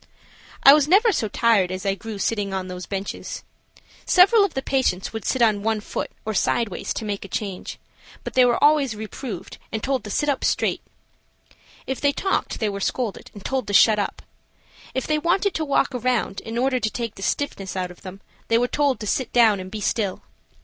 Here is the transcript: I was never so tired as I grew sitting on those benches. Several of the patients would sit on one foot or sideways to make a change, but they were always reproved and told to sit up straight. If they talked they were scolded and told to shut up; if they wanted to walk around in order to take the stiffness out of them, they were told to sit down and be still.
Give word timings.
I 0.63 0.73
was 0.73 0.87
never 0.87 1.11
so 1.11 1.27
tired 1.27 1.71
as 1.71 1.85
I 1.85 1.93
grew 1.93 2.17
sitting 2.17 2.55
on 2.55 2.67
those 2.69 2.87
benches. 2.87 3.43
Several 4.03 4.43
of 4.43 4.55
the 4.55 4.63
patients 4.63 5.13
would 5.13 5.25
sit 5.25 5.43
on 5.43 5.61
one 5.61 5.79
foot 5.79 6.09
or 6.25 6.33
sideways 6.33 6.91
to 6.95 7.05
make 7.05 7.23
a 7.23 7.27
change, 7.27 7.77
but 8.23 8.33
they 8.33 8.43
were 8.43 8.63
always 8.63 8.95
reproved 8.95 9.59
and 9.71 9.83
told 9.83 10.03
to 10.03 10.09
sit 10.09 10.27
up 10.27 10.43
straight. 10.43 10.81
If 11.85 12.01
they 12.01 12.11
talked 12.13 12.59
they 12.59 12.67
were 12.67 12.79
scolded 12.79 13.29
and 13.35 13.45
told 13.45 13.67
to 13.67 13.73
shut 13.75 13.99
up; 13.99 14.23
if 14.95 15.05
they 15.05 15.19
wanted 15.19 15.53
to 15.53 15.63
walk 15.65 15.93
around 15.93 16.41
in 16.41 16.57
order 16.57 16.79
to 16.79 16.89
take 16.89 17.13
the 17.13 17.21
stiffness 17.21 17.75
out 17.75 17.91
of 17.91 18.01
them, 18.01 18.21
they 18.47 18.57
were 18.57 18.67
told 18.67 18.99
to 19.01 19.05
sit 19.05 19.31
down 19.31 19.59
and 19.59 19.69
be 19.69 19.81
still. 19.81 20.23